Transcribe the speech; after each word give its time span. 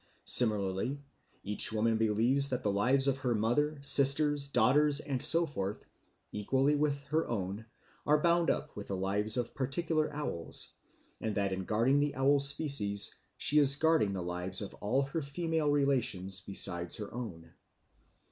Similarly, 0.25 0.99
each 1.43 1.71
woman 1.71 1.97
believes 1.97 2.49
that 2.49 2.63
the 2.63 2.71
lives 2.71 3.07
of 3.07 3.19
her 3.19 3.35
mother, 3.35 3.77
sisters, 3.83 4.49
daughters, 4.49 4.99
and 4.99 5.21
so 5.21 5.45
forth, 5.45 5.85
equally 6.31 6.73
with 6.75 7.03
her 7.09 7.27
own, 7.27 7.67
are 8.07 8.17
bound 8.19 8.49
up 8.49 8.75
with 8.75 8.87
the 8.87 8.97
lives 8.97 9.37
of 9.37 9.53
particular 9.53 10.11
owls, 10.11 10.73
and 11.19 11.35
that 11.35 11.53
in 11.53 11.65
guarding 11.65 11.99
the 11.99 12.15
owl 12.15 12.39
species 12.39 13.13
she 13.37 13.59
is 13.59 13.75
guarding 13.75 14.13
the 14.13 14.23
lives 14.23 14.59
of 14.63 14.73
all 14.73 15.03
her 15.03 15.21
female 15.21 15.69
relations 15.69 16.41
besides 16.47 16.97
her 16.97 17.13
own. 17.13 17.51